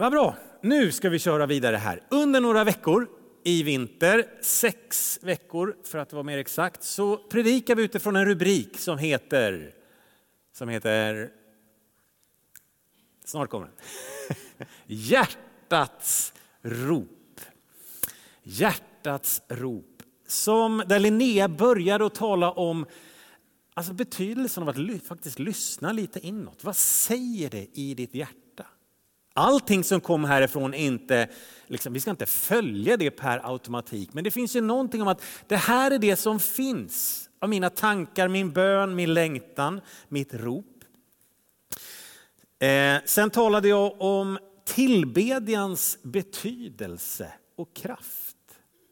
[0.00, 2.02] Vad bra, nu ska vi köra vidare här.
[2.10, 3.08] Under några veckor
[3.44, 8.78] i vinter, sex veckor för att vara mer exakt, så predikar vi utifrån en rubrik
[8.78, 9.74] som heter,
[10.52, 11.30] som heter,
[13.24, 13.76] snart kommer den,
[14.86, 17.40] Hjärtats rop.
[18.42, 20.02] Hjärtats rop.
[20.26, 22.86] Som, där Linnea började att tala om
[23.74, 26.64] alltså betydelsen av att faktiskt lyssna lite inåt.
[26.64, 28.47] Vad säger det i ditt hjärta?
[29.38, 31.28] Allting som kommer härifrån är inte,
[31.66, 35.22] liksom, vi ska inte följa det per automatik, men det finns ju någonting om att
[35.46, 40.84] det här är det som finns av mina tankar, min bön, min längtan, mitt rop.
[42.58, 48.36] Eh, sen talade jag om tillbedjans betydelse och kraft.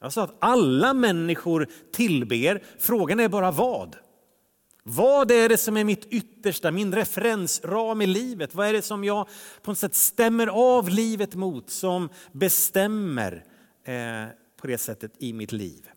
[0.00, 3.96] Jag sa att alla människor tillber, frågan är bara vad.
[4.88, 8.54] Vad är det som är mitt yttersta, min referensram i livet?
[8.54, 9.28] Vad är det som jag
[9.62, 13.44] på något sätt stämmer av livet mot, som bestämmer
[13.84, 14.28] eh,
[14.60, 15.88] på det sättet i mitt liv?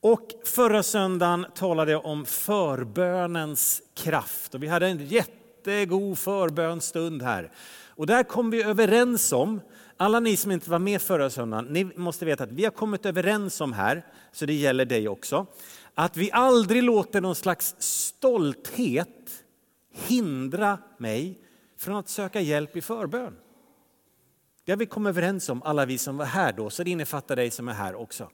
[0.00, 7.50] Och förra söndagen talade jag om förbönens kraft och vi hade en jättegod förbönstund här.
[7.88, 9.60] Och där kom vi överens om,
[9.96, 13.06] alla ni som inte var med förra söndagen, ni måste veta att vi har kommit
[13.06, 15.46] överens om här, så det gäller dig också,
[15.94, 19.44] att vi aldrig låter någon slags stolthet
[19.92, 21.40] hindra mig
[21.78, 23.36] från att söka hjälp i förbön.
[24.64, 27.36] Det har vi kommit överens om, alla vi som var här då, så det innefattar
[27.36, 28.30] dig som är här också.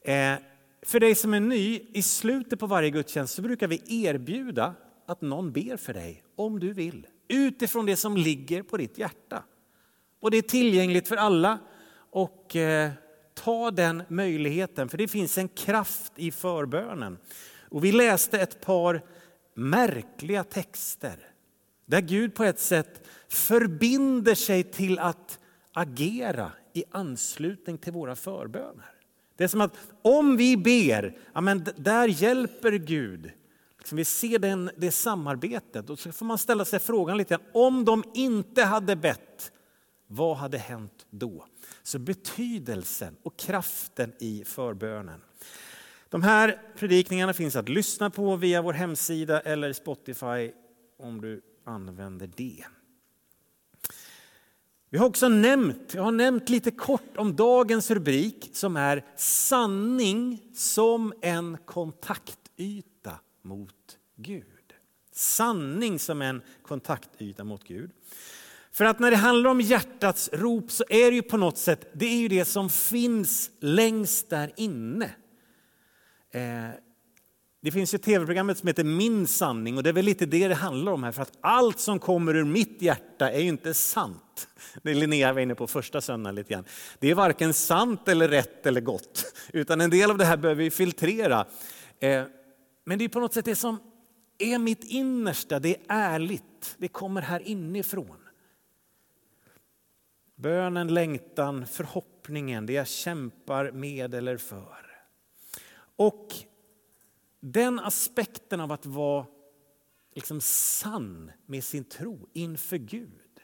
[0.00, 0.34] Eh,
[0.82, 4.74] för dig som är ny, i slutet på varje gudstjänst så brukar vi erbjuda
[5.06, 7.06] att någon ber för dig, om du vill.
[7.28, 9.42] Utifrån det som ligger på ditt hjärta.
[10.20, 11.58] Och det är tillgängligt för alla.
[12.10, 12.90] Och eh,
[13.44, 17.18] ta den möjligheten, för det finns en kraft i förbönen.
[17.70, 19.02] Och vi läste ett par
[19.54, 21.16] märkliga texter
[21.86, 25.38] där Gud på ett sätt förbinder sig till att
[25.72, 28.94] agera i anslutning till våra förböner.
[29.36, 33.30] Det är som att om vi ber, ja men där hjälper Gud.
[33.78, 37.84] Liksom vi ser den, det samarbetet och så får man ställa sig frågan lite om
[37.84, 39.52] de inte hade bett,
[40.06, 41.46] vad hade hänt då?
[41.82, 45.20] Så betydelsen och kraften i förbönen.
[46.08, 50.52] De här predikningarna finns att lyssna på via vår hemsida eller Spotify
[50.98, 52.64] om du använder det.
[54.90, 60.42] Vi har också nämnt, jag har nämnt lite kort om dagens rubrik som är sanning
[60.54, 64.44] som en kontaktyta mot Gud.
[65.12, 67.90] Sanning som en kontaktyta mot Gud.
[68.72, 71.90] För att när det handlar om hjärtats rop så är det ju på något sätt,
[71.92, 75.10] det är ju det som finns längst där inne.
[76.34, 76.70] Eh,
[77.62, 80.54] det finns ju tv-programmet som heter Min sanning och det är väl lite det det
[80.54, 81.12] handlar om här.
[81.12, 84.48] För att allt som kommer ur mitt hjärta är ju inte sant.
[84.82, 86.64] Det Linnea var inne på första söndagen lite grann.
[86.98, 89.34] Det är varken sant eller rätt eller gott.
[89.52, 91.46] Utan en del av det här behöver vi filtrera.
[92.00, 92.24] Eh,
[92.84, 93.78] men det är på något sätt det som
[94.38, 96.74] är mitt innersta, det är ärligt.
[96.78, 98.21] Det kommer här inifrån.
[100.42, 104.86] Bönen, längtan, förhoppningen, det jag kämpar med eller för.
[105.96, 106.34] Och
[107.40, 109.26] den aspekten av att vara
[110.14, 113.40] liksom sann med sin tro inför Gud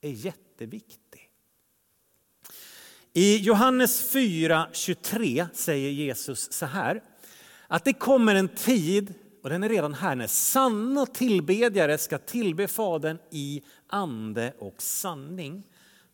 [0.00, 1.30] är jätteviktig.
[3.12, 7.02] I Johannes 4.23 säger Jesus så här,
[7.68, 12.68] att det kommer en tid, och den är redan här, när sanna tillbedjare ska tillbe
[12.68, 15.64] Fadern i ande och sanning.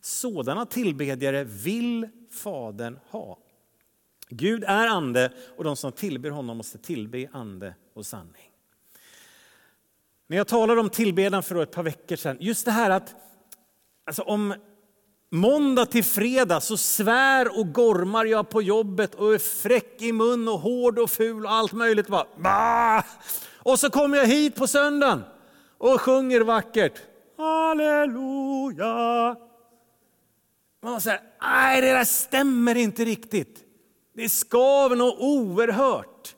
[0.07, 3.37] Sådana tillbedjare vill Fadern ha.
[4.29, 8.51] Gud är ande och de som tillber honom måste tillbe ande och sanning.
[10.27, 13.15] När jag talade om tillbedjan för ett par veckor sedan, just det här att
[14.05, 14.53] alltså om
[15.29, 20.47] måndag till fredag så svär och gormar jag på jobbet och är fräck i mun
[20.47, 22.07] och hård och ful och allt möjligt.
[22.07, 23.03] Bara, bah!
[23.53, 25.23] Och så kommer jag hit på söndagen
[25.77, 27.01] och sjunger vackert.
[27.37, 29.37] Halleluja!
[30.91, 33.63] Man säger, nej det där stämmer inte riktigt.
[34.13, 36.35] Det skaver något oerhört.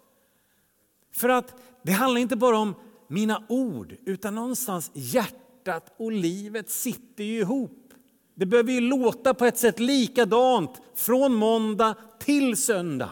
[1.15, 2.75] För att det handlar inte bara om
[3.07, 7.93] mina ord, utan någonstans hjärtat och livet sitter ju ihop.
[8.35, 13.11] Det behöver ju låta på ett sätt likadant från måndag till söndag.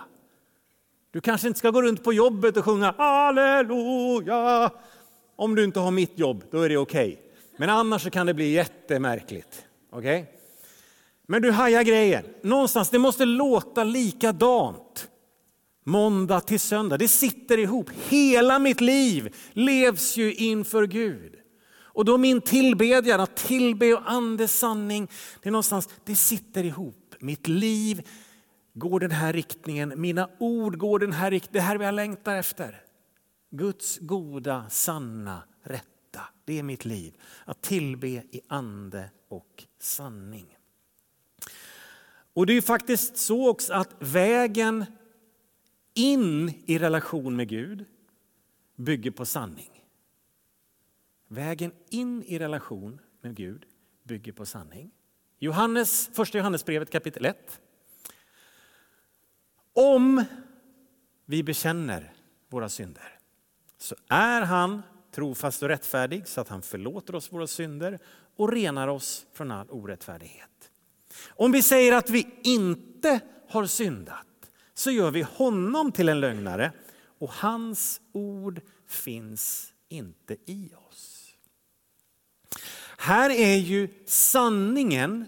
[1.11, 4.71] Du kanske inte ska gå runt på jobbet och sjunga halleluja.
[5.35, 7.13] Om du inte har mitt jobb, då är det okej.
[7.13, 7.23] Okay.
[7.57, 9.65] Men annars så kan det bli jättemärkligt.
[9.91, 10.25] Okay?
[11.27, 12.25] Men du hajar grejen.
[12.41, 15.07] Någonstans, det måste låta likadant.
[15.83, 17.89] Måndag till söndag, det sitter ihop.
[18.09, 21.35] Hela mitt liv levs ju inför Gud.
[21.97, 25.07] Och då min tillbedjan, att tillbe och andes sanning,
[25.41, 27.15] det är någonstans, det sitter ihop.
[27.19, 28.07] Mitt liv
[28.73, 32.81] går den här riktningen, mina ord går den här riktningen, det här jag längtar efter.
[33.51, 37.13] Guds goda, sanna, rätta, det är mitt liv.
[37.45, 40.56] Att tillbe i ande och sanning.
[42.37, 44.85] Och det är faktiskt så också att vägen
[45.93, 47.85] in i relation med Gud
[48.75, 49.83] bygger på sanning.
[51.27, 53.65] Vägen in i relation med Gud
[54.03, 54.91] bygger på sanning.
[55.39, 57.61] Johannes, första Johannesbrevet kapitel 1.
[59.73, 60.23] Om
[61.25, 62.13] vi bekänner
[62.49, 63.19] våra synder
[63.77, 64.81] så är han
[65.11, 67.99] trofast och rättfärdig så att han förlåter oss våra synder
[68.35, 70.56] och renar oss från all orättfärdighet.
[71.27, 73.19] Om vi säger att vi inte
[73.49, 74.25] har syndat
[74.73, 76.71] så gör vi honom till en lögnare
[77.19, 81.33] och hans ord finns inte i oss.
[82.97, 85.25] Här är ju sanningen,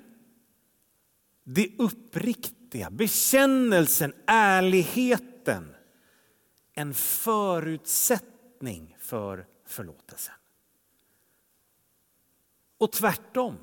[1.43, 5.75] det uppriktiga, bekännelsen, ärligheten
[6.73, 10.35] en förutsättning för förlåtelsen.
[12.77, 13.57] Och tvärtom,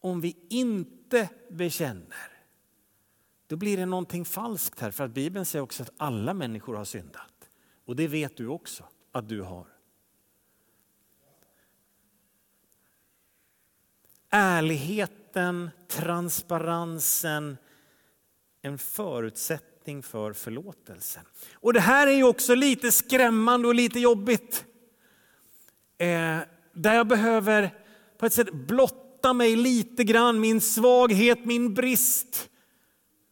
[0.00, 2.40] om vi inte bekänner
[3.50, 4.90] då blir det någonting falskt här.
[4.90, 7.50] För att Bibeln säger också att alla människor har syndat.
[7.84, 9.66] Och det vet du också att du har.
[14.30, 17.56] Ärligheten, transparensen,
[18.62, 21.24] en förutsättning för förlåtelsen.
[21.54, 24.64] Och det här är ju också lite skrämmande och lite jobbigt.
[25.98, 26.38] Eh,
[26.72, 27.84] där jag behöver
[28.18, 32.48] på ett sätt blotta mig lite grann, min svaghet, min brist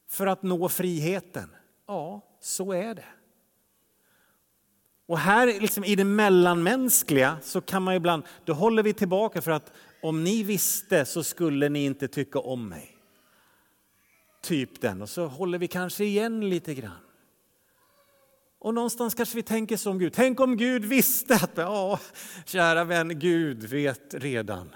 [0.09, 1.51] för att nå friheten.
[1.87, 3.05] Ja, så är det.
[5.07, 9.51] Och här liksom i det mellanmänskliga så kan man ibland, då håller vi tillbaka för
[9.51, 12.97] att om ni visste så skulle ni inte tycka om mig.
[14.43, 17.09] Typ den, och så håller vi kanske igen lite grann.
[18.59, 20.13] Och någonstans kanske vi tänker som Gud.
[20.13, 22.01] Tänk om Gud visste att, ja,
[22.47, 24.75] kära vän, Gud vet redan.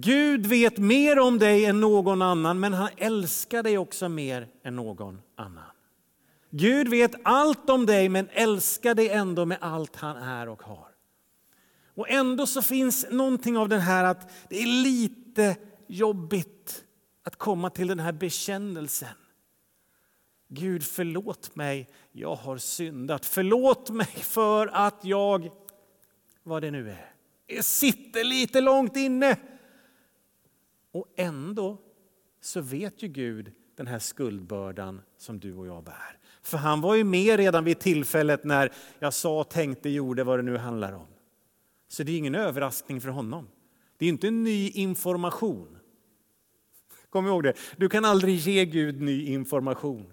[0.00, 4.76] Gud vet mer om dig än någon annan, men han älskar dig också mer än
[4.76, 5.70] någon annan.
[6.50, 10.88] Gud vet allt om dig, men älskar dig ändå med allt han är och har.
[11.94, 15.56] Och ändå så finns någonting av den här att det är lite
[15.86, 16.84] jobbigt
[17.22, 19.08] att komma till den här bekännelsen.
[20.48, 23.26] Gud förlåt mig, jag har syndat.
[23.26, 25.50] Förlåt mig för att jag,
[26.42, 27.12] vad det nu är,
[27.46, 29.36] jag sitter lite långt inne.
[30.98, 31.78] Och ändå
[32.40, 36.18] så vet ju Gud den här skuldbördan som du och jag bär.
[36.42, 40.42] För han var ju med redan vid tillfället när jag sa, tänkte, gjorde vad det
[40.42, 41.06] nu handlar om.
[41.88, 43.48] Så det är ingen överraskning för honom.
[43.96, 45.78] Det är inte ny information.
[47.10, 50.12] Kom ihåg det, du kan aldrig ge Gud ny information.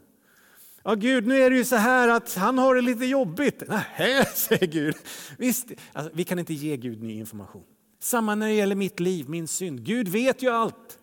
[0.83, 3.63] Ja, Gud, nu är det ju så här att han har det lite jobbigt.
[3.67, 4.95] Nej, säger Gud.
[5.37, 7.65] Visst, alltså, vi kan inte ge Gud ny information.
[8.05, 9.83] Samma när det gäller mitt liv, min synd.
[9.83, 10.99] Gud vet ju allt.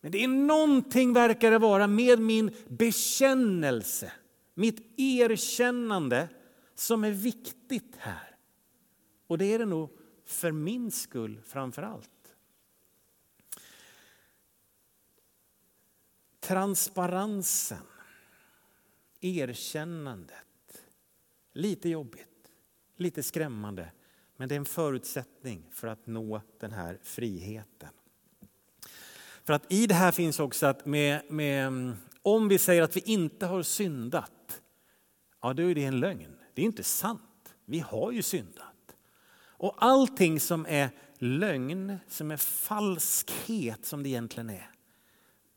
[0.00, 4.12] Men det är någonting, verkar det vara, med min bekännelse,
[4.54, 6.28] mitt erkännande
[6.74, 8.36] som är viktigt här.
[9.26, 9.90] Och det är det nog
[10.24, 12.34] för min skull framför allt.
[16.40, 17.86] Transparensen,
[19.20, 20.82] erkännandet.
[21.52, 22.50] Lite jobbigt,
[22.96, 23.92] lite skrämmande.
[24.40, 27.88] Men det är en förutsättning för att nå den här friheten.
[29.44, 32.96] För att i det här finns också att med, med, mm, om vi säger att
[32.96, 34.62] vi inte har syndat,
[35.42, 36.36] ja då är det en lögn.
[36.54, 37.54] Det är inte sant.
[37.64, 38.96] Vi har ju syndat.
[39.38, 44.70] Och allting som är lögn, som är falskhet som det egentligen är,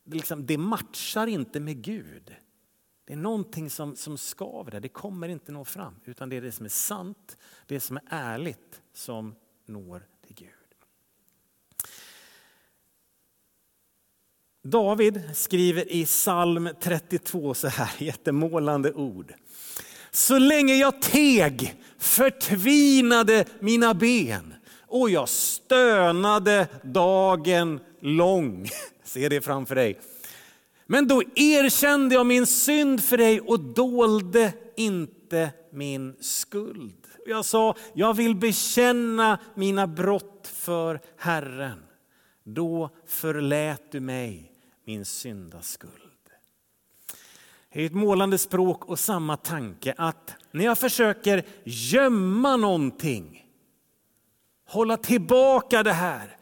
[0.04, 2.34] det, liksom, det matchar inte med Gud.
[3.04, 5.94] Det är någonting som, som skaver där, det kommer inte nå fram.
[6.04, 9.34] Utan det är det som är sant, det som är ärligt som
[9.66, 10.48] når till Gud.
[14.62, 19.34] David skriver i psalm 32 så här jättemålande ord.
[20.10, 28.68] Så länge jag teg förtvinade mina ben och jag stönade dagen lång.
[29.04, 30.00] Se det framför dig.
[30.86, 37.06] Men då erkände jag min synd för dig och dolde inte min skuld.
[37.26, 41.82] Jag sa, jag vill bekänna mina brott för Herren.
[42.44, 44.52] Då förlät du mig
[44.84, 45.92] min syndaskuld.
[47.72, 53.46] Det är ett målande språk och samma tanke att när jag försöker gömma någonting
[54.66, 56.36] hålla tillbaka det här.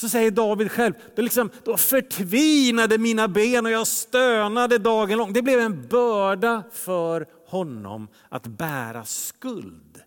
[0.00, 5.32] Så säger David själv, det liksom, då förtvinade mina ben och jag stönade dagen lång.
[5.32, 10.02] Det blev en börda för honom att bära skuld.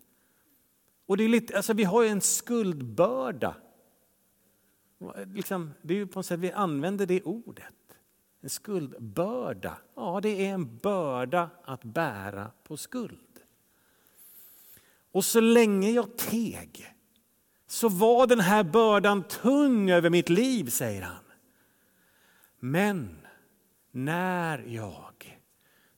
[1.06, 3.54] Och det är lite, alltså vi har ju en skuldbörda.
[5.34, 7.74] Liksom, det är ju på något sätt, vi använder det ordet.
[8.40, 9.76] En skuldbörda.
[9.96, 13.38] Ja, det är en börda att bära på skuld.
[15.12, 16.93] Och så länge jag teg
[17.74, 21.24] så var den här bördan tung över mitt liv, säger han.
[22.60, 23.26] Men
[23.90, 25.40] när jag,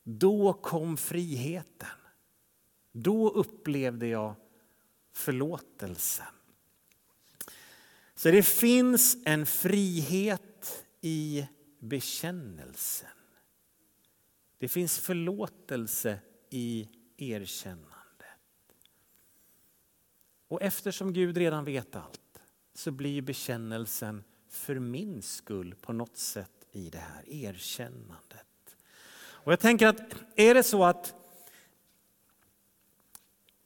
[0.03, 1.89] då kom friheten.
[2.93, 4.35] Då upplevde jag
[5.13, 6.27] förlåtelsen.
[8.15, 11.47] Så det finns en frihet i
[11.79, 13.09] bekännelsen.
[14.59, 16.19] Det finns förlåtelse
[16.51, 17.96] i erkännandet.
[20.49, 22.41] Och eftersom Gud redan vet allt
[22.75, 28.77] så blir bekännelsen för min skull på något sätt i det här erkännandet.
[29.19, 30.01] Och jag tänker att
[30.37, 31.15] är det så att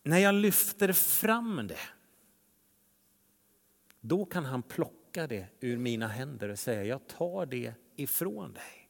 [0.02, 1.78] när jag lyfter fram det
[4.00, 8.88] då kan han plocka det ur mina händer och säga jag tar det ifrån dig.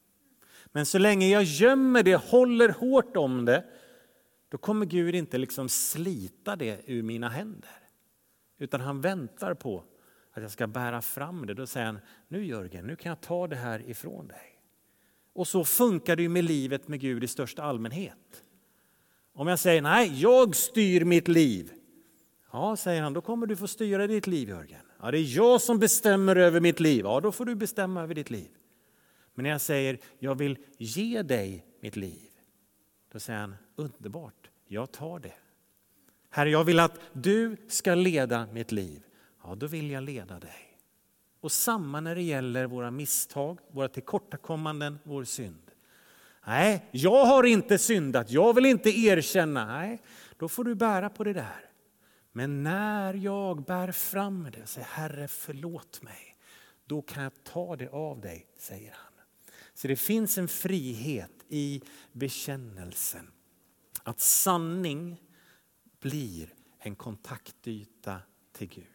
[0.66, 3.64] Men så länge jag gömmer det, håller hårt om det,
[4.50, 7.70] då kommer Gud inte liksom slita det ur mina händer.
[8.58, 9.84] Utan han väntar på
[10.32, 11.54] att jag ska bära fram det.
[11.54, 14.60] Då säger han, nu Jörgen, nu kan jag ta det här ifrån dig.
[15.32, 18.44] Och så funkar det ju med livet med Gud i största allmänhet.
[19.32, 21.72] Om jag säger, nej, jag styr mitt liv.
[22.52, 24.80] Ja, säger han, då kommer du få styra ditt liv Jörgen.
[25.00, 27.04] Ja, det är jag som bestämmer över mitt liv.
[27.04, 28.48] Ja, då får du bestämma över ditt liv.
[29.34, 32.29] Men när jag säger, jag vill ge dig mitt liv.
[33.12, 35.34] Då säger han, underbart, jag tar det.
[36.30, 39.02] Herre, jag vill att du ska leda mitt liv.
[39.42, 40.78] Ja, då vill jag leda dig.
[41.40, 45.70] Och samma när det gäller våra misstag, våra tillkortakommanden, vår synd.
[46.46, 49.66] Nej, jag har inte syndat, jag vill inte erkänna.
[49.66, 50.02] Nej,
[50.38, 51.64] då får du bära på det där.
[52.32, 56.36] Men när jag bär fram det och säger Herre förlåt mig,
[56.86, 59.12] då kan jag ta det av dig, säger han.
[59.74, 63.30] Så det finns en frihet i bekännelsen.
[64.02, 65.20] Att sanning
[66.00, 68.18] blir en kontaktyta
[68.52, 68.86] till Gud.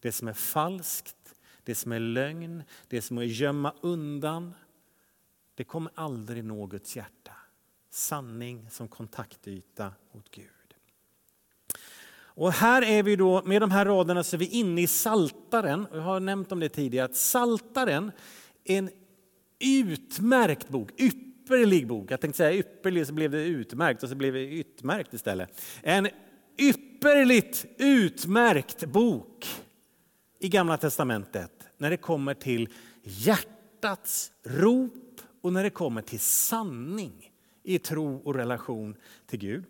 [0.00, 4.54] Det som är falskt, det som är lögn, det som är gömma undan,
[5.54, 7.32] det kommer aldrig nå Guds hjärta.
[7.90, 10.48] Sanning som kontaktyta mot Gud.
[12.34, 15.86] Och här är vi då, med de här raderna så är vi inne i Saltaren.
[15.92, 18.12] Jag har nämnt om det tidigare, att Saltaren
[18.64, 18.90] är en
[19.58, 20.90] utmärkt bok,
[21.42, 22.10] ypperlig bok.
[22.10, 25.62] Jag tänkte säga ypperlig så blev det utmärkt och så blev det utmärkt istället.
[25.82, 26.08] En
[26.58, 29.46] ypperligt utmärkt bok
[30.38, 32.68] i Gamla Testamentet när det kommer till
[33.02, 37.32] hjärtats rop och när det kommer till sanning
[37.62, 38.96] i tro och relation
[39.26, 39.64] till Gud.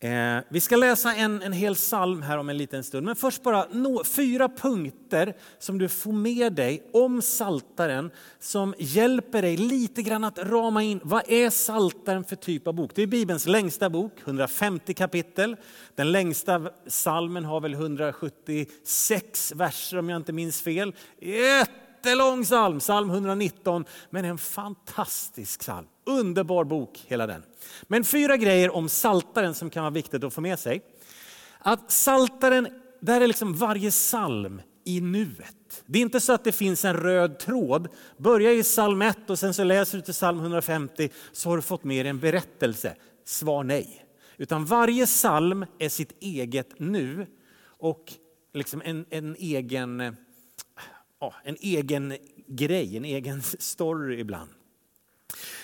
[0.00, 3.42] Eh, vi ska läsa en, en hel psalm här om en liten stund, men först
[3.42, 10.02] bara no, fyra punkter som du får med dig om saltaren som hjälper dig lite
[10.02, 12.90] grann att rama in vad är saltaren för typ av bok.
[12.94, 15.56] Det är Bibelns längsta bok, 150 kapitel.
[15.94, 20.94] Den längsta psalmen har väl 176 verser om jag inte minns fel.
[22.06, 25.86] Jättelång psalm, psalm 119, men en fantastisk psalm.
[26.04, 27.42] Underbar bok hela den.
[27.82, 30.82] Men fyra grejer om saltaren som kan vara viktigt att få med sig.
[31.58, 32.68] Att saltaren,
[33.00, 35.82] där är liksom varje psalm i nuet.
[35.86, 37.88] Det är inte så att det finns en röd tråd.
[38.16, 41.62] Börja i psalm 1 och sen så läser du till psalm 150 så har du
[41.62, 42.94] fått med dig en berättelse.
[43.24, 44.04] Svar nej.
[44.36, 47.26] Utan varje psalm är sitt eget nu
[47.78, 48.12] och
[48.54, 50.12] liksom en, en, egen, eh,
[51.20, 54.50] ja, en egen grej, en egen story ibland.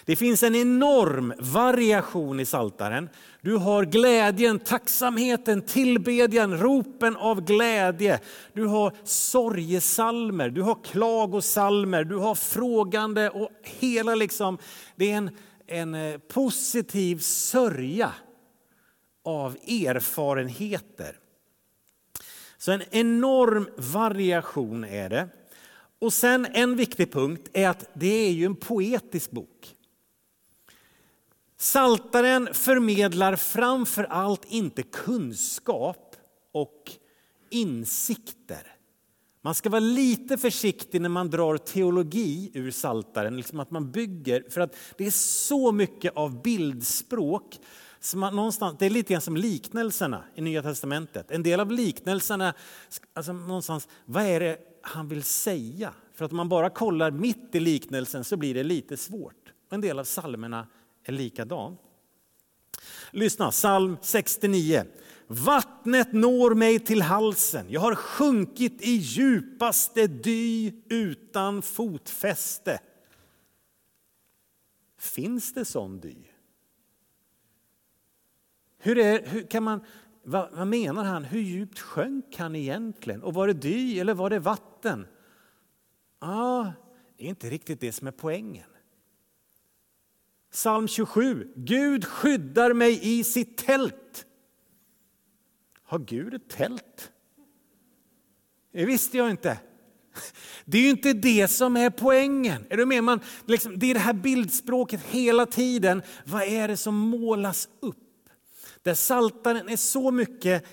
[0.04, 3.08] Det finns en enorm variation i saltaren.
[3.40, 8.20] Du har glädjen, tacksamheten, tillbedjan, ropen av glädje.
[8.52, 14.58] Du har sorgesalmer, du har klagosalmer, du har frågande och hela liksom,
[14.96, 15.30] det är en,
[15.66, 18.12] en eh, positiv sörja
[19.24, 21.18] av erfarenheter.
[22.58, 25.28] Så en enorm variation är det.
[26.02, 29.76] Och sen en viktig punkt är att det är ju en poetisk bok.
[31.56, 36.16] Saltaren förmedlar framför allt inte kunskap
[36.52, 36.92] och
[37.50, 38.76] insikter.
[39.42, 44.44] Man ska vara lite försiktig när man drar teologi ur saltaren, liksom att man bygger,
[44.50, 47.58] för att det är så mycket av bildspråk
[48.00, 51.30] som man någonstans, det är lite grann som liknelserna i Nya Testamentet.
[51.30, 52.54] En del av liknelserna,
[53.14, 55.94] alltså någonstans, vad är det han vill säga?
[56.14, 59.52] För att om man bara kollar mitt i liknelsen så blir det lite svårt.
[59.66, 60.66] Och en del av psalmerna
[61.04, 61.76] är likadan.
[63.10, 64.84] Lyssna, psalm 69.
[65.26, 72.80] Vattnet når mig till halsen, jag har sjunkit i djupaste dy utan fotfäste.
[74.98, 76.14] Finns det sån dy?
[78.78, 79.84] Hur, är, hur kan man,
[80.22, 81.24] vad, vad, menar han?
[81.24, 83.22] Hur djupt sjönk han egentligen?
[83.22, 84.71] Och var det dy eller var det vatten?
[86.18, 86.72] Ah,
[87.16, 88.66] det är inte riktigt det som är poängen.
[90.50, 91.52] Psalm 27.
[91.56, 94.26] Gud skyddar mig i sitt tält.
[95.82, 97.12] Har Gud ett tält?
[98.72, 99.58] Det visste jag inte.
[100.64, 102.66] Det är ju inte det som är poängen.
[102.70, 103.04] Är du med?
[103.04, 106.02] Man, liksom, det är det här bildspråket hela tiden.
[106.24, 107.96] Vad är det som målas upp?
[108.82, 110.64] Där saltaren är så mycket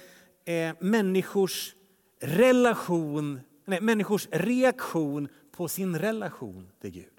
[0.46, 1.76] eh, människors
[2.22, 7.14] relation, nej, människors reaktion på sin relation till Gud.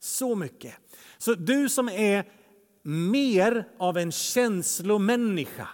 [0.00, 0.74] Så mycket.
[1.18, 2.24] Så du som är
[2.82, 5.68] mer av en känslomänniska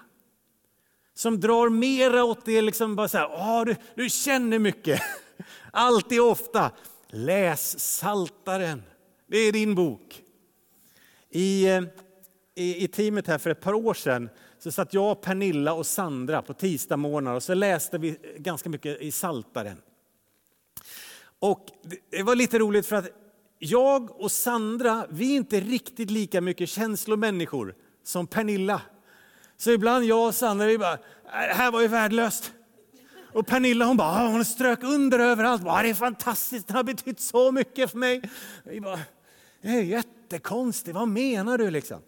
[1.14, 5.00] som drar mera åt det, liksom bara så här, Åh, du, du känner mycket,
[5.72, 6.70] alltid ofta.
[7.08, 8.82] Läs Saltaren.
[9.26, 10.22] det är din bok.
[11.30, 11.82] I, eh,
[12.54, 14.28] i, I teamet här för ett par år sedan
[14.62, 19.11] så satt jag, Pernilla och Sandra på tisdagsmorgnar och så läste vi ganska mycket i
[19.11, 19.76] Saltaren.
[21.38, 21.66] Och
[22.11, 23.09] det var lite roligt för att
[23.59, 28.83] jag och Sandra, vi är inte riktigt lika mycket känslomänniskor som Pernilla.
[29.57, 30.99] Så ibland jag och Sandra, vi bara, äh,
[31.49, 32.52] det här var ju värdelöst.
[33.33, 35.62] Och Pernilla hon bara, ah, hon strök under överallt.
[35.62, 38.23] Bara, det är fantastiskt, det har betytt så mycket för mig.
[38.64, 39.00] Vi bara,
[39.62, 42.00] det är jättekonstigt, vad menar du liksom?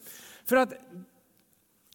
[0.45, 0.73] För att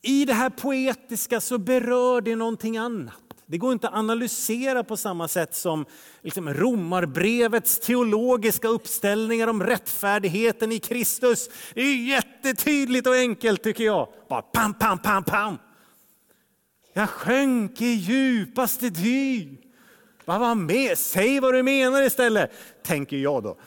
[0.01, 3.15] i det här poetiska så berör det någonting annat.
[3.45, 5.85] Det går inte att analysera på samma sätt som
[6.21, 11.49] liksom Romarbrevets teologiska uppställningar om rättfärdigheten i Kristus.
[11.73, 14.07] Det är jättetydligt och enkelt tycker jag.
[14.29, 15.57] Bara pam, pam, pam, pam.
[16.93, 19.47] Jag sjönk i djupaste dy.
[20.25, 20.97] Vad var med?
[20.97, 22.51] Säg vad du menar istället,
[22.83, 23.57] tänker jag då.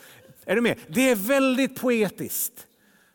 [0.47, 0.79] Är du med?
[0.89, 2.67] Det är väldigt poetiskt.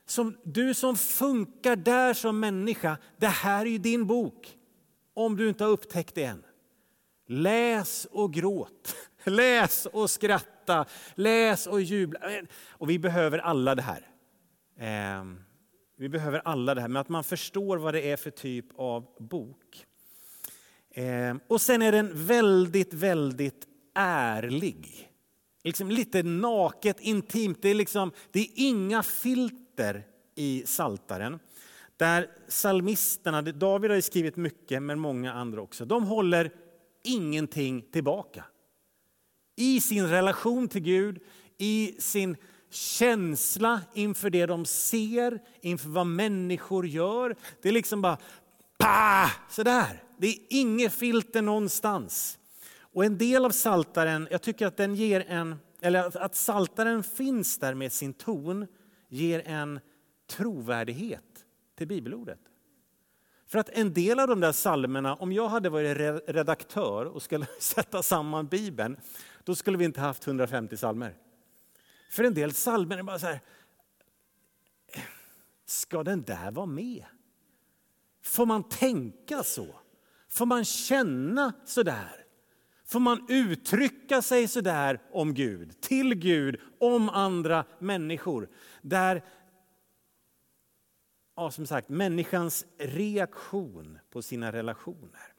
[0.07, 4.57] Som du som funkar där som människa, det här är ju din bok.
[5.13, 6.43] Om du inte har upptäckt det än.
[7.27, 12.19] Läs och gråt, läs och skratta, läs och jubla.
[12.69, 14.09] Och vi behöver alla det här.
[14.79, 15.39] Ehm,
[15.97, 19.05] vi behöver alla det här, men att man förstår vad det är för typ av
[19.19, 19.85] bok.
[20.91, 25.11] Ehm, och sen är den väldigt, väldigt ärlig.
[25.63, 27.61] Liksom lite naket, intimt.
[27.61, 29.66] Det är, liksom, det är inga filter
[30.35, 31.39] i saltaren.
[31.97, 36.51] Där salmisterna, David har skrivit mycket, men många andra också, de håller
[37.03, 38.43] ingenting tillbaka.
[39.55, 41.19] I sin relation till Gud,
[41.57, 42.37] i sin
[42.69, 47.35] känsla inför det de ser, inför vad människor gör.
[47.61, 48.17] Det är liksom bara
[48.77, 50.03] pa, sådär.
[50.17, 52.39] Det är inget filter någonstans.
[52.79, 57.57] Och en del av saltaren, jag tycker att den ger en, eller att saltaren finns
[57.57, 58.67] där med sin ton,
[59.07, 59.79] ger en
[60.27, 62.39] trovärdighet till bibelordet.
[63.45, 67.45] För att en del av de där salmerna, om jag hade varit redaktör och skulle
[67.59, 68.97] sätta samman Bibeln,
[69.43, 71.15] då skulle vi inte haft 150 salmer.
[72.09, 73.41] För en del salmer är bara så här,
[75.65, 77.05] ska den där vara med?
[78.21, 79.67] Får man tänka så?
[80.27, 82.26] Får man känna så där?
[82.87, 88.49] Får man uttrycka sig så där om Gud, till Gud, om andra människor?
[88.81, 89.23] Där
[91.35, 95.33] ja, som sagt, människans reaktion på sina relationer.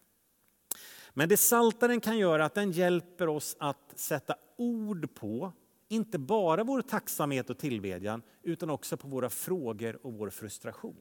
[1.15, 5.53] Men det saltaren kan göra är att den hjälper oss att sätta ord på
[5.89, 11.01] inte bara vår tacksamhet och tillbedjan utan också på våra frågor och vår frustration.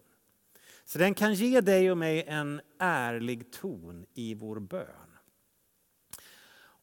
[0.86, 5.07] Så den kan ge dig och mig en ärlig ton i vår bön.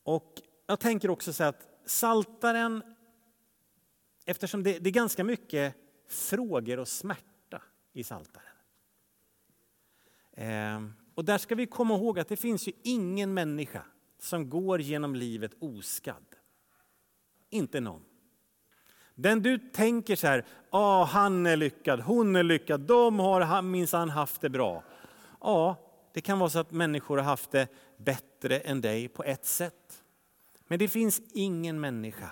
[0.04, 2.82] Och jag tänker också så att saltaren,
[4.24, 5.74] eftersom det, det är ganska mycket
[6.08, 7.62] frågor och smärta
[7.92, 8.46] i Saltaren.
[10.36, 13.82] Ehm, och där ska vi komma ihåg att det finns ju ingen människa
[14.18, 16.26] som går genom livet oskadd.
[17.50, 18.04] Inte någon.
[19.14, 24.10] Den du tänker så här, ah, han är lyckad, hon är lyckad, de har minsann
[24.10, 24.82] haft det bra.
[25.40, 25.76] Ja,
[26.14, 30.04] det kan vara så att människor har haft det bättre än dig på ett sätt.
[30.66, 32.30] Men det finns ingen människa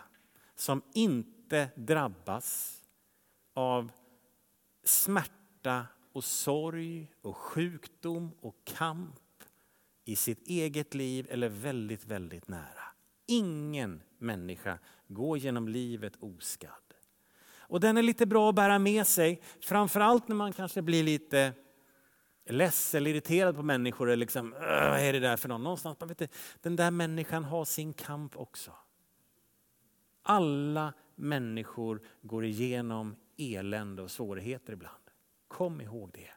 [0.54, 2.78] som inte drabbas
[3.54, 3.92] av
[4.84, 9.20] smärta och sorg och sjukdom och kamp
[10.04, 12.84] i sitt eget liv eller väldigt, väldigt nära.
[13.26, 16.70] Ingen människa går genom livet oskadd.
[17.72, 21.52] Och den är lite bra att bära med sig, framförallt när man kanske blir lite
[22.44, 24.06] less eller irriterad på människor.
[24.10, 25.62] Eller liksom, vad är det där för någon?
[25.62, 28.72] Någonstans, man vet inte, den där människan har sin kamp också.
[30.22, 35.02] Alla människor går igenom elände och svårigheter ibland.
[35.48, 36.30] Kom ihåg det.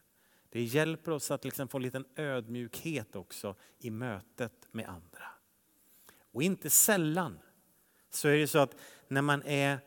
[0.50, 5.28] Det hjälper oss att liksom få en liten ödmjukhet också i mötet med andra.
[6.32, 7.40] Och inte sällan
[8.10, 8.76] så är det så att
[9.08, 9.80] när man är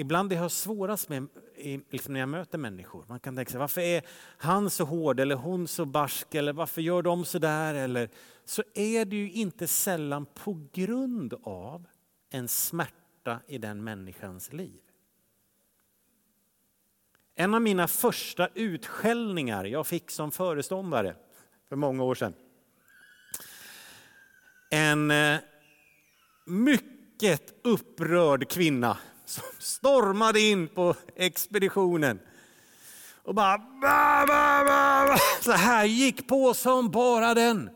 [0.00, 1.28] Ibland det jag har svårast med
[1.90, 3.04] liksom när jag möter människor.
[3.08, 4.02] Man kan tänka sig, varför är
[4.38, 7.74] han så hård eller hon så barsk eller varför gör de så där?
[7.74, 8.10] Eller,
[8.44, 11.86] så är det ju inte sällan på grund av
[12.30, 14.80] en smärta i den människans liv.
[17.34, 21.16] En av mina första utskällningar jag fick som föreståndare
[21.68, 22.34] för många år sedan.
[24.70, 25.38] En eh,
[26.46, 32.20] mycket upprörd kvinna som stormade in på expeditionen
[33.28, 37.70] och bara bah, bah, bah, så här gick på som bara den.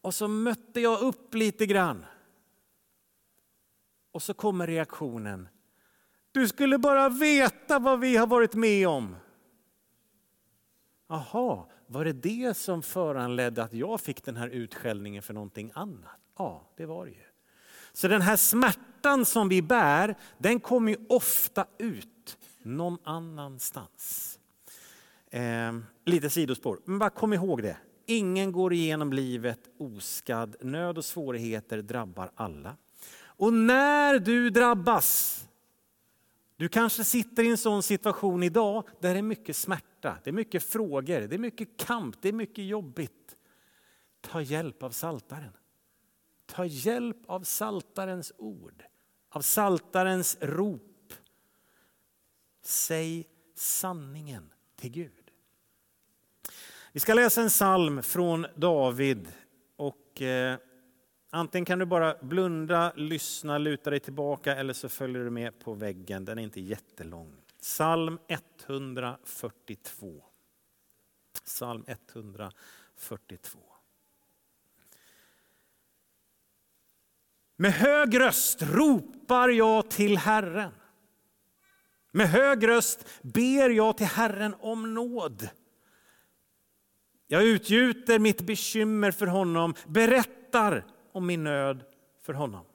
[0.00, 2.04] Och så mötte jag upp lite grann.
[4.12, 5.48] Och så kommer reaktionen.
[6.32, 9.16] Du skulle bara veta vad vi har varit med om.
[11.08, 16.20] Jaha, var det det som föranledde att jag fick den här utskällningen för någonting annat?
[16.38, 17.23] Ja, det var det ju.
[17.96, 24.38] Så den här smärtan som vi bär, den kommer ju ofta ut någon annanstans.
[25.30, 25.72] Eh,
[26.04, 27.76] lite sidospår, men bara kom ihåg det.
[28.06, 30.56] Ingen går igenom livet oskadd.
[30.60, 32.76] Nöd och svårigheter drabbar alla.
[33.36, 35.40] Och när du drabbas,
[36.56, 40.34] du kanske sitter i en sån situation idag där det är mycket smärta, det är
[40.34, 43.36] mycket frågor, det är mycket kamp, det är mycket jobbigt.
[44.20, 45.52] Ta hjälp av saltaren.
[46.46, 48.84] Ta hjälp av saltarens ord,
[49.28, 51.12] av saltarens rop.
[52.62, 55.30] Säg sanningen till Gud.
[56.92, 59.32] Vi ska läsa en psalm från David.
[59.76, 60.58] Och eh,
[61.34, 65.74] Antingen kan du bara blunda, lyssna, luta dig tillbaka eller så följer du med på
[65.74, 66.24] väggen.
[66.24, 67.36] Den är inte jättelång.
[67.60, 70.24] Psalm 142.
[71.44, 73.58] Psalm 142.
[77.56, 80.72] Med hög röst ropar jag till Herren.
[82.12, 85.48] Med hög röst ber jag till Herren om nåd.
[87.26, 91.84] Jag utgjuter mitt bekymmer för honom, berättar om min nöd
[92.22, 92.66] för honom.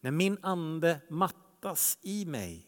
[0.00, 2.66] När min ande mattas i mig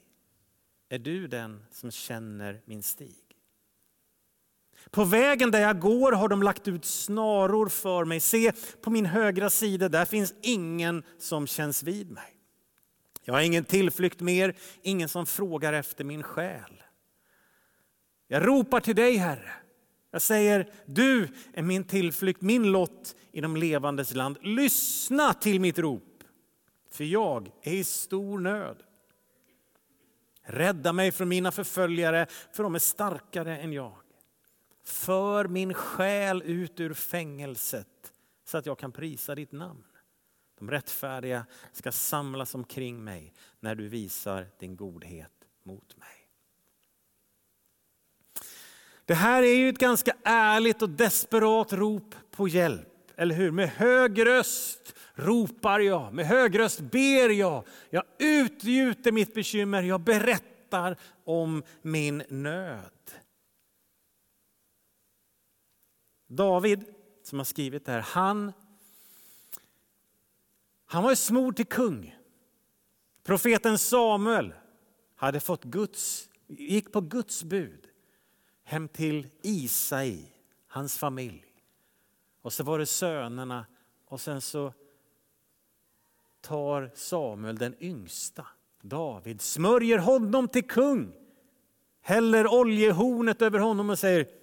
[0.89, 3.30] är du den som känner min stig.
[4.91, 8.21] På vägen där jag går har de lagt ut snaror för mig.
[8.21, 12.37] Se, på min högra sida där finns ingen som känns vid mig.
[13.25, 16.83] Jag har ingen tillflykt mer, ingen som frågar efter min själ.
[18.29, 19.53] Jag ropar till dig, Herre.
[20.11, 24.39] Jag säger, du är min tillflykt, min lott i de levandes land.
[24.43, 26.25] Lyssna till mitt rop,
[26.93, 28.77] för jag är i stor nöd.
[30.43, 34.00] Rädda mig från mina förföljare, för de är starkare än jag.
[34.83, 38.13] För min själ ut ur fängelset
[38.45, 39.85] så att jag kan prisa ditt namn.
[40.59, 45.33] De rättfärdiga ska samlas omkring mig när du visar din godhet
[45.65, 46.09] mot mig.
[49.05, 53.51] Det här är ju ett ganska ärligt och desperat rop på hjälp, eller hur?
[53.51, 57.65] Med hög röst ropar jag, med hög röst ber jag.
[57.91, 62.91] Jag utgjuter mitt bekymmer, jag berättar om min nöd.
[66.33, 66.85] David,
[67.23, 68.53] som har skrivit det här, han,
[70.87, 72.17] han var smord till kung.
[73.23, 74.55] Profeten Samuel
[75.17, 77.87] hade fått Guds, gick på Guds bud
[78.65, 80.33] hem till Isai,
[80.67, 81.45] hans familj.
[82.43, 83.67] Och så var det sönerna
[84.07, 84.73] och sen så
[86.41, 88.47] tar Samuel den yngsta,
[88.83, 91.13] David, smörjer honom till kung.
[92.01, 94.40] Häller oljehornet över honom och säger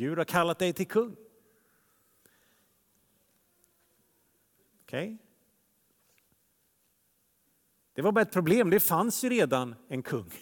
[0.00, 1.16] Gud har kallat dig till kung.
[4.82, 5.04] Okej?
[5.04, 5.18] Okay.
[7.94, 10.32] Det var bara ett problem, det fanns ju redan en kung.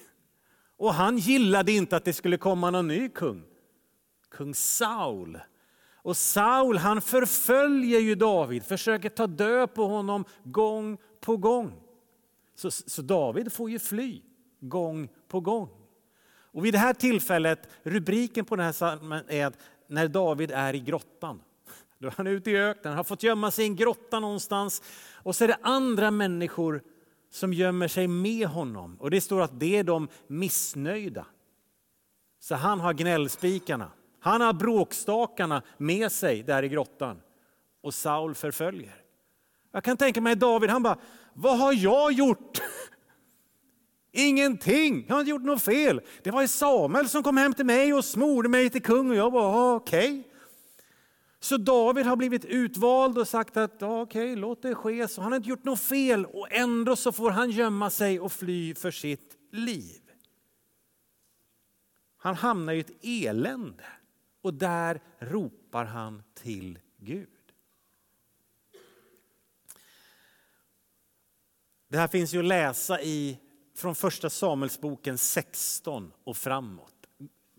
[0.76, 3.44] Och han gillade inte att det skulle komma någon ny kung.
[4.28, 5.38] Kung Saul.
[5.94, 11.82] Och Saul han förföljer ju David, försöker ta död på honom gång på gång.
[12.54, 14.22] Så, så David får ju fly
[14.60, 15.77] gång på gång.
[16.52, 20.74] Och vid det här tillfället, rubriken på den här salmen är att när David är
[20.74, 21.40] i grottan.
[21.98, 24.82] Då är han ute i öknen, har fått gömma sig i en grotta någonstans.
[25.12, 26.82] Och så är det andra människor
[27.30, 28.96] som gömmer sig med honom.
[29.00, 31.26] Och det står att det är de missnöjda.
[32.40, 37.20] Så han har gnällspikarna, han har bråkstakarna med sig där i grottan.
[37.82, 38.94] Och Saul förföljer.
[39.72, 40.98] Jag kan tänka mig David, han bara,
[41.34, 42.60] vad har jag gjort?
[44.18, 46.00] Ingenting, jag har inte gjort något fel.
[46.22, 49.32] Det var Samuel som kom hem till mig och smorde mig till kung och jag
[49.32, 50.10] bara, okej.
[50.10, 50.22] Okay.
[51.40, 55.08] Så David har blivit utvald och sagt att okej, okay, låt det ske.
[55.08, 58.32] Så han har inte gjort något fel och ändå så får han gömma sig och
[58.32, 60.00] fly för sitt liv.
[62.16, 63.84] Han hamnar i ett elände
[64.42, 67.28] och där ropar han till Gud.
[71.88, 73.38] Det här finns ju att läsa i
[73.78, 76.94] från första Samuelsboken 16 och framåt.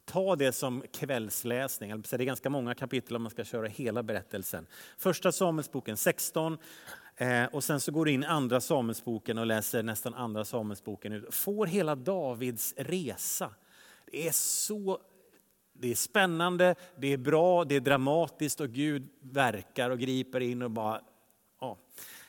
[0.05, 2.01] Ta det som kvällsläsning.
[2.01, 4.67] Det är ganska många kapitel om man ska köra hela berättelsen.
[4.97, 6.57] Första Samuelsboken 16
[7.15, 11.25] eh, och sen så går du in i andra Samuelsboken och läser nästan andra Samuelsboken.
[11.31, 13.53] Får hela Davids resa.
[14.05, 14.99] Det är så
[15.73, 20.61] det är spännande, det är bra, det är dramatiskt och Gud verkar och griper in
[20.61, 21.01] och bara,
[21.61, 21.77] ja,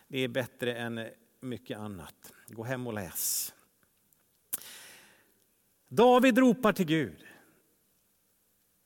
[0.09, 1.09] det är bättre än
[1.40, 2.33] mycket annat.
[2.48, 3.53] Gå hem och läs.
[5.92, 7.24] David ropar till Gud.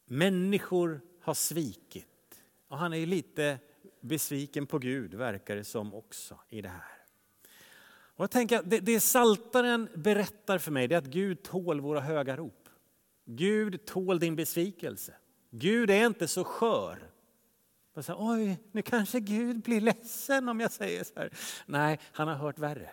[0.06, 2.06] Människor har svikit.
[2.68, 3.58] Och han är lite
[4.00, 6.98] besviken på Gud, verkar det som också i det här.
[8.16, 12.36] Och jag tänker, det, det Saltaren berättar för mig är att Gud tål våra höga
[12.36, 12.68] rop.
[13.24, 15.14] Gud tål din besvikelse.
[15.50, 17.10] Gud är inte så skör.
[18.00, 21.30] Så, Oj, nu kanske Gud blir ledsen om jag säger så här.
[21.66, 22.90] Nej, han har hört värre.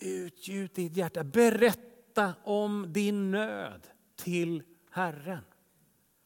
[0.00, 5.44] Utgjut ditt hjärta, berätta berätta om din nöd till Herren.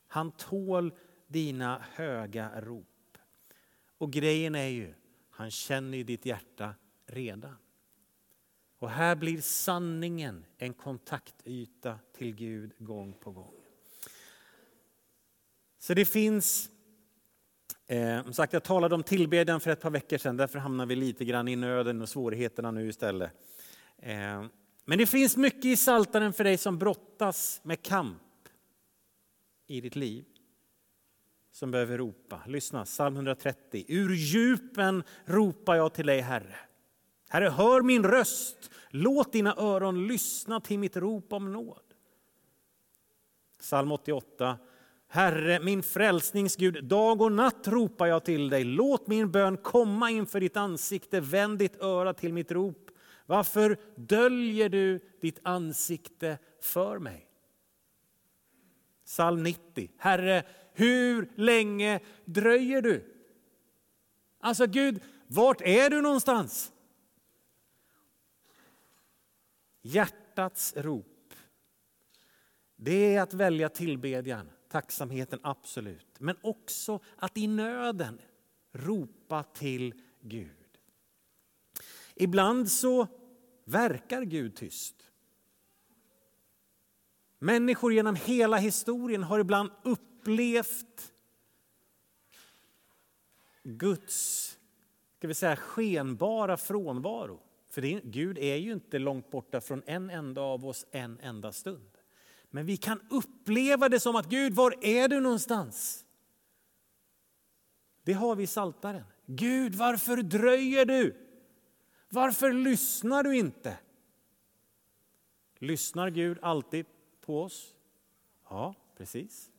[0.06, 0.92] Han tål
[1.26, 3.18] dina höga rop.
[3.98, 4.94] Och grejen är ju,
[5.30, 6.74] han känner ju ditt hjärta
[7.06, 7.56] redan.
[8.78, 13.54] Och här blir sanningen en kontaktyta till Gud gång på gång.
[15.78, 16.70] Så det finns,
[17.86, 20.96] eh, som sagt jag talade om tillbedjan för ett par veckor sedan, därför hamnar vi
[20.96, 23.32] lite grann i nöden och svårigheterna nu istället.
[23.98, 24.46] Eh,
[24.88, 28.22] men det finns mycket i Saltaren för dig som brottas med kamp
[29.66, 30.24] i ditt liv.
[31.52, 32.42] Som behöver ropa.
[32.46, 33.84] Lyssna, psalm 130.
[33.88, 36.56] Ur djupen ropar jag till dig, Herre.
[37.28, 38.70] Herre, hör min röst.
[38.90, 41.82] Låt dina öron lyssna till mitt rop om nåd.
[43.60, 44.58] Psalm 88.
[45.08, 48.64] Herre, min frälsningsgud, dag och natt ropar jag till dig.
[48.64, 51.20] Låt min bön komma inför ditt ansikte.
[51.20, 52.85] Vänd ditt öra till mitt rop.
[53.26, 57.28] Varför döljer du ditt ansikte för mig?
[59.04, 59.90] Psalm 90.
[59.96, 63.04] Herre, hur länge dröjer du?
[64.40, 66.72] Alltså Gud, vart är du någonstans?
[69.82, 71.34] Hjärtats rop.
[72.76, 76.20] Det är att välja tillbedjan, tacksamheten absolut.
[76.20, 78.20] Men också att i nöden
[78.72, 80.55] ropa till Gud.
[82.16, 83.06] Ibland så
[83.64, 84.94] verkar Gud tyst.
[87.38, 91.12] Människor genom hela historien har ibland upplevt
[93.62, 94.56] Guds
[95.16, 97.40] ska vi säga, skenbara frånvaro.
[97.70, 101.52] För det, Gud är ju inte långt borta från en enda av oss en enda
[101.52, 101.90] stund.
[102.50, 106.04] Men vi kan uppleva det som att Gud, var är du någonstans?
[108.02, 109.04] Det har vi i Saltaren.
[109.26, 111.25] Gud, varför dröjer du?
[112.08, 113.78] Varför lyssnar du inte?
[115.58, 116.86] Lyssnar Gud alltid
[117.20, 117.74] på oss?
[118.48, 119.50] Ja, precis.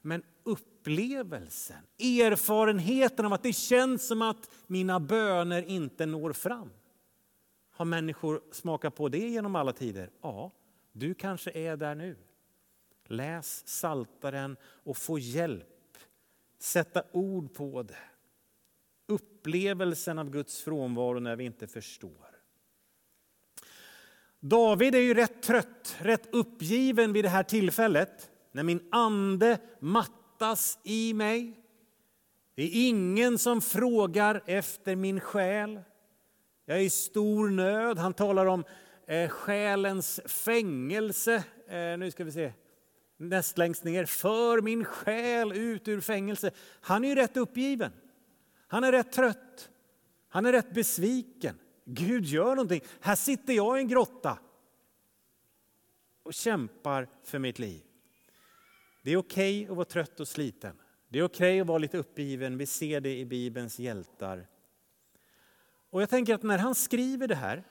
[0.00, 6.70] Men upplevelsen, erfarenheten av att det känns som att mina böner inte når fram.
[7.70, 10.10] Har människor smakat på det genom alla tider?
[10.20, 10.52] Ja,
[10.92, 12.16] du kanske är där nu.
[13.04, 15.98] Läs Saltaren och få hjälp.
[16.58, 18.15] Sätta ord på det
[19.46, 22.26] upplevelsen av Guds frånvaro när vi inte förstår.
[24.40, 28.30] David är ju rätt trött, rätt uppgiven vid det här tillfället.
[28.52, 31.60] När min ande mattas i mig.
[32.54, 35.80] Det är ingen som frågar efter min själ.
[36.64, 37.98] Jag är i stor nöd.
[37.98, 38.64] Han talar om
[39.06, 41.34] eh, själens fängelse.
[41.68, 42.52] Eh, nu ska vi se.
[43.16, 44.04] Näst längst ner.
[44.04, 46.50] För min själ ut ur fängelse.
[46.80, 47.92] Han är ju rätt uppgiven.
[48.66, 49.70] Han är rätt trött.
[50.28, 51.58] Han är rätt besviken.
[51.84, 52.80] Gud gör någonting.
[53.00, 54.38] Här sitter jag i en grotta.
[56.22, 57.82] och kämpar för mitt liv.
[59.02, 60.76] Det är okej okay att vara trött och sliten.
[61.08, 62.58] Det är okej okay att vara lite uppgiven.
[62.58, 64.46] Vi ser det i Bibelns hjältar.
[65.90, 67.64] Och jag tänker att när han skriver det här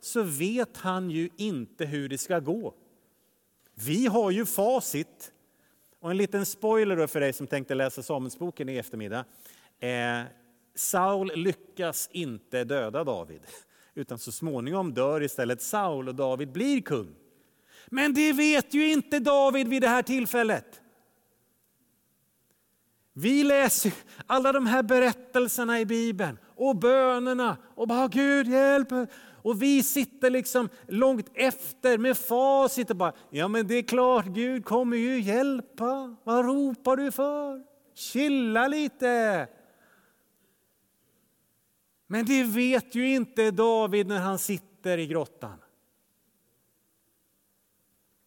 [0.00, 2.74] så vet han ju inte hur det ska gå.
[3.74, 5.32] Vi har ju facit.
[6.00, 9.24] Och en liten spoiler för dig som tänkte läsa Samuelsboken i eftermiddag.
[9.80, 10.22] Eh,
[10.74, 13.40] Saul lyckas inte döda David,
[13.94, 17.14] utan så småningom dör istället Saul och David blir kung.
[17.86, 20.80] Men det vet ju inte David vid det här tillfället.
[23.12, 23.92] Vi läser
[24.26, 28.88] alla de här berättelserna i Bibeln och bönerna och bara Gud hjälp.
[29.42, 34.26] Och vi sitter liksom långt efter med facit och bara, ja men det är klart
[34.26, 36.16] Gud kommer ju hjälpa.
[36.24, 37.62] Vad ropar du för?
[37.94, 39.46] Chilla lite.
[42.10, 45.58] Men det vet ju inte David när han sitter i grottan.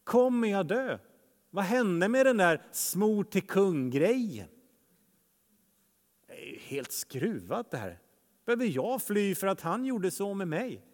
[0.04, 1.00] Kommer jag dö?
[1.50, 4.48] Vad hände med den där smor till kung-grejen?
[6.28, 8.00] Det är helt skruvat det här.
[8.46, 10.86] Behöver jag fly för att han gjorde så med mig?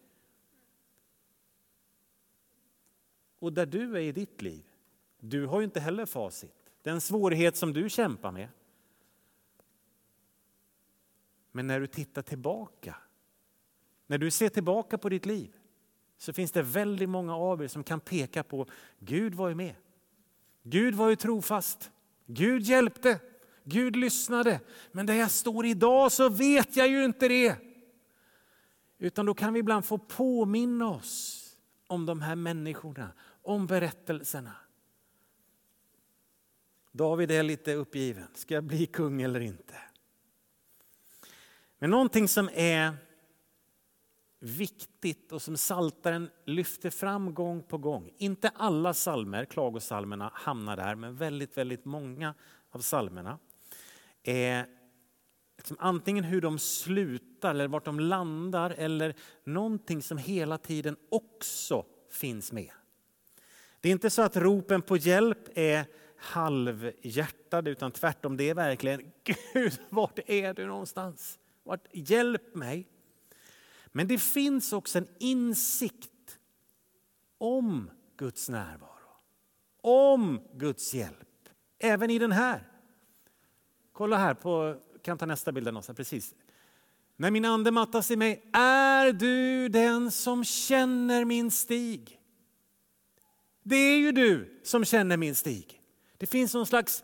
[3.40, 4.66] Och där du är i ditt liv,
[5.20, 6.56] du har ju inte heller facit.
[6.82, 8.50] Den svårighet som du kämpar med.
[11.58, 12.96] Men när du tittar tillbaka,
[14.08, 15.56] när du ser tillbaka på ditt liv,
[16.18, 18.66] så finns det väldigt många av er som kan peka på
[19.00, 19.76] Gud var ju med.
[20.64, 21.92] Gud var ju trofast.
[22.26, 23.20] Gud hjälpte.
[23.64, 24.60] Gud lyssnade.
[24.92, 27.56] Men där jag står idag så vet jag ju inte det.
[28.98, 31.44] Utan då kan vi ibland få påminna oss
[31.88, 34.56] om de här människorna, om berättelserna.
[36.92, 38.28] David är lite uppgiven.
[38.34, 39.76] Ska jag bli kung eller inte?
[41.80, 42.94] Men någonting som är
[44.40, 48.12] viktigt och som saltaren lyfter fram gång på gång.
[48.18, 52.34] Inte alla salmer, klagosalmerna hamnar där, men väldigt, väldigt många
[52.72, 53.40] av salmerna
[54.24, 54.66] är
[55.58, 61.86] liksom antingen hur de slutar eller vart de landar eller någonting som hela tiden också
[62.12, 62.72] finns med.
[63.80, 65.86] Det är inte så att ropen på hjälp är
[66.18, 69.12] halvhjärtade utan tvärtom, det är verkligen
[69.54, 71.40] Gud, vart är du någonstans?
[71.68, 72.88] Vart, hjälp mig.
[73.88, 76.40] Men det finns också en insikt
[77.38, 79.10] om Guds närvaro,
[79.82, 81.50] om Guds hjälp,
[81.80, 82.72] även i den här.
[83.92, 85.78] Kolla här, på, kan ta nästa bild.
[85.78, 86.36] Också, precis.
[87.16, 92.20] När min ande mattas i mig, är du den som känner min stig?
[93.64, 95.82] Det är ju du som känner min stig.
[96.18, 97.04] Det finns någon slags,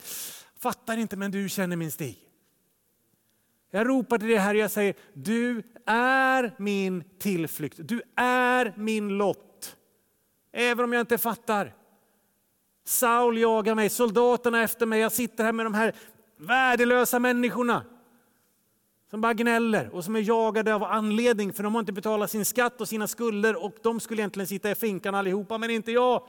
[0.57, 2.22] fattar inte men du känner min stig.
[3.75, 7.79] Jag ropar till dig Herre, och jag säger, du är min tillflykt.
[7.81, 9.77] Du är min lott.
[10.51, 11.75] Även om jag inte fattar.
[12.85, 14.99] Saul jagar mig, soldaterna efter mig.
[14.99, 15.95] Jag sitter här med de här
[16.37, 17.85] värdelösa människorna.
[19.09, 22.45] Som bara gnäller och som är jagade av anledning för de har inte betalat sin
[22.45, 26.27] skatt och sina skulder och de skulle egentligen sitta i finkan allihopa men inte jag.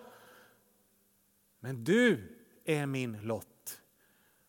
[1.61, 3.81] Men du är min lott.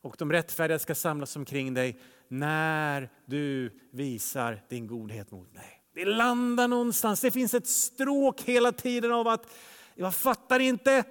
[0.01, 5.81] Och de rättfärdiga ska samlas omkring dig när du visar din godhet mot mig.
[5.93, 7.21] Det landar någonstans.
[7.21, 9.53] Det finns ett stråk hela tiden av att
[9.95, 11.03] jag fattar inte,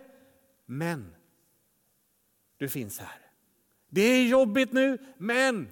[0.66, 1.14] men
[2.56, 3.20] du finns här.
[3.88, 5.68] Det är jobbigt nu, men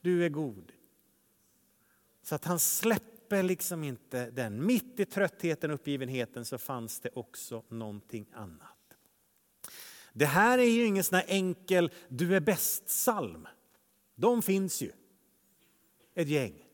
[0.00, 0.72] du är god.
[2.22, 4.66] Så att han släpper liksom inte den.
[4.66, 8.76] Mitt i tröttheten och uppgivenheten så fanns det också någonting annat.
[10.12, 13.48] Det här är ju ingen sån här enkel du är bäst-psalm.
[14.20, 14.92] De finns ju.
[16.14, 16.66] Ett gäng.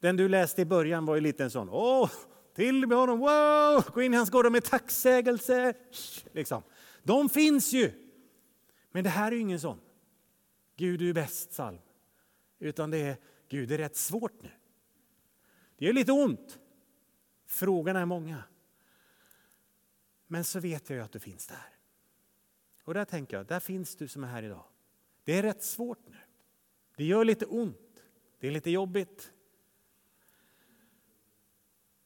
[0.00, 2.10] Den du läste i början var ju lite en sån, åh,
[2.54, 5.74] till med honom, wow, gå in i hans gård med tacksägelse.
[6.32, 6.62] Liksom.
[7.02, 7.92] De finns ju.
[8.90, 9.80] Men det här är ju ingen sån.
[10.76, 11.78] Gud, du är bäst psalm.
[12.58, 13.16] Utan det är,
[13.48, 14.50] Gud, det är rätt svårt nu.
[15.76, 16.58] Det gör lite ont.
[17.46, 18.42] Frågorna är många.
[20.26, 21.68] Men så vet jag ju att du finns där.
[22.84, 24.64] Och där tänker jag, där finns du som är här idag.
[25.24, 26.16] Det är rätt svårt nu.
[27.00, 28.04] Det gör lite ont.
[28.38, 29.32] Det är lite jobbigt.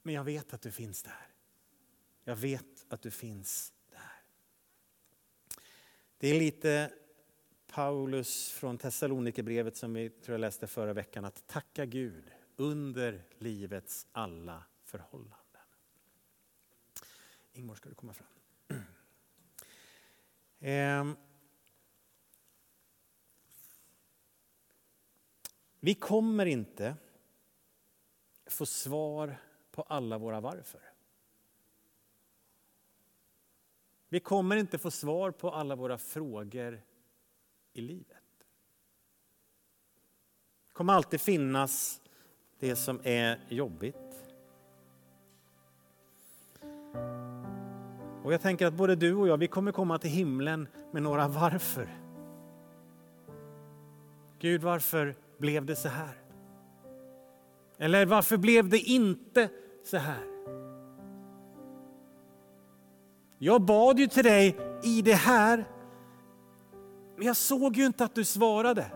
[0.03, 1.27] Men jag vet att du finns där.
[2.25, 4.23] Jag vet att du finns där.
[6.19, 6.93] Det är lite
[7.67, 14.07] Paulus från Thessalonikerbrevet som vi tror jag läste förra veckan, att tacka Gud under livets
[14.13, 15.39] alla förhållanden.
[17.53, 18.29] Ingmar, ska du komma fram?
[20.61, 21.17] Ehm,
[25.85, 26.97] Vi kommer inte
[28.47, 29.37] få svar
[29.71, 30.81] på alla våra varför.
[34.09, 36.83] Vi kommer inte få svar på alla våra frågor
[37.73, 38.23] i livet.
[40.67, 42.01] Det kommer alltid finnas
[42.59, 44.25] det som är jobbigt.
[48.23, 51.29] Och jag tänker att både du och jag, vi kommer komma till himlen med några
[51.29, 51.89] varför.
[54.39, 56.15] Gud, varför blev det så här?
[57.79, 59.49] Eller varför blev det inte
[59.85, 60.25] så här?
[63.39, 65.65] Jag bad ju till dig i det här,
[67.17, 68.87] men jag såg ju inte att du svarade.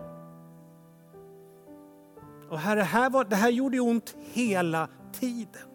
[2.49, 5.69] Och herre, här var, det här gjorde ont hela tiden.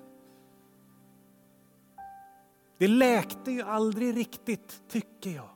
[2.79, 5.51] Det läkte ju aldrig riktigt, tycker jag.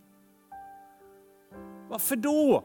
[1.88, 2.64] Varför då?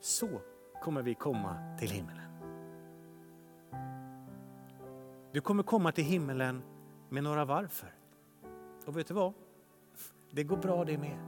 [0.00, 0.40] Så
[0.82, 2.24] kommer vi komma till himmelen.
[5.32, 6.62] Du kommer komma till himmelen
[7.08, 7.94] med några varför.
[8.86, 9.32] Och vet du vad?
[10.30, 11.18] Det går bra det med.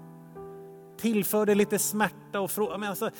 [0.98, 2.78] Tillför det lite smärta och fråga.
[2.78, 3.10] Men alltså,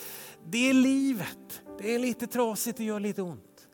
[0.45, 1.63] det är livet.
[1.79, 3.69] Det är lite trasigt och gör lite ont.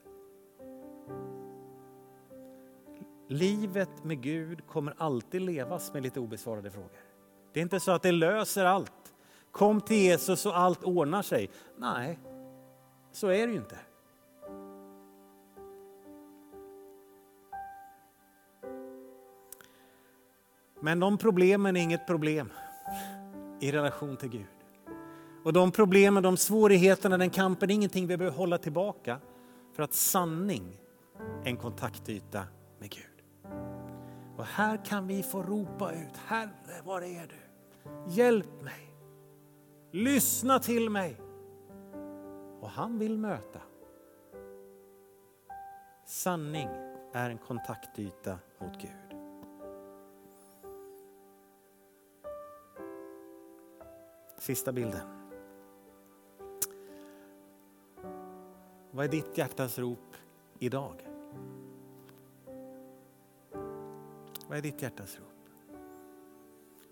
[3.29, 6.91] Livet med Gud kommer alltid levas med lite obesvarade frågor.
[7.53, 9.06] Det är inte så att det löser allt.
[9.57, 11.51] Kom till Jesus och allt ordnar sig.
[11.77, 12.19] Nej,
[13.13, 13.79] så är det ju inte.
[20.81, 22.53] Men de problemen är inget problem
[23.61, 24.47] i relation till Gud.
[25.45, 29.21] Och de problemen, de svårigheterna, den kampen är ingenting vi behöver hålla tillbaka.
[29.73, 30.81] För att sanning
[31.45, 32.45] är en kontaktyta
[32.79, 33.53] med Gud.
[34.37, 37.41] Och här kan vi få ropa ut, Herre var är du?
[38.15, 38.86] Hjälp mig.
[39.97, 41.21] Lyssna till mig.
[42.61, 43.61] Och han vill möta.
[46.07, 46.69] Sanning
[47.13, 49.19] är en kontaktyta mot Gud.
[54.39, 55.09] Sista bilden.
[58.91, 60.17] Vad är ditt hjärtas rop
[60.59, 61.09] idag?
[64.49, 65.36] Vad är ditt hjärtas rop?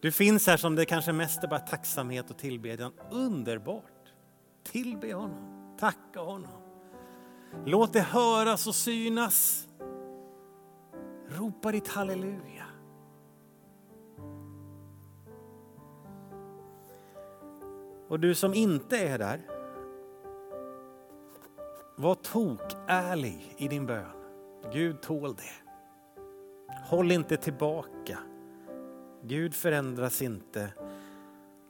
[0.04, 2.92] Du finns här som det kanske mest är bara tacksamhet och tillbedjan.
[3.10, 4.12] Underbart!
[4.62, 6.62] Tillbe honom, tacka honom.
[7.64, 9.68] Låt det höras och synas.
[11.28, 12.66] Ropa ditt halleluja.
[18.08, 19.40] Och du som inte är där,
[21.96, 24.16] var tok-ärlig i din bön.
[24.72, 25.70] Gud tål det.
[26.88, 28.18] Håll inte tillbaka.
[29.26, 30.72] Gud förändras inte.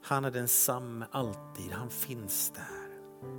[0.03, 2.85] Han är densamme alltid, han finns där.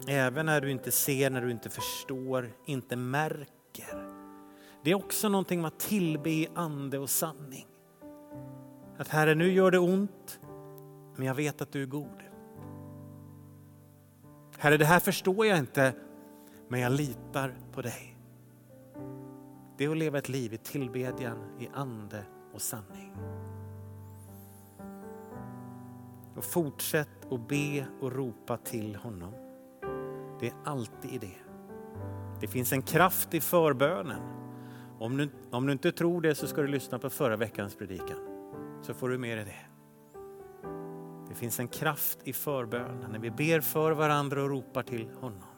[0.09, 4.17] Även när du inte ser, när du inte förstår, inte märker.
[4.85, 7.67] Det är också någonting med att tillbe i ande och sanning.
[8.99, 10.41] Att Herre, nu gör det ont,
[11.17, 12.23] men jag vet att du är god.
[14.59, 15.95] Herre, det här förstår jag inte,
[16.69, 18.17] men jag litar på dig.
[19.79, 23.12] Det är att leva ett liv i tillbedjan, i ande och sanning.
[26.37, 29.32] Och fortsätt att be och ropa till honom.
[30.41, 31.37] Det är alltid i det.
[32.41, 34.22] Det finns en kraft i förbönen.
[34.99, 38.18] Om du, om du inte tror det så ska du lyssna på förra veckans predikan.
[38.82, 39.66] Så får du med dig det.
[41.28, 45.56] Det finns en kraft i förbönen när vi ber för varandra och ropar till honom.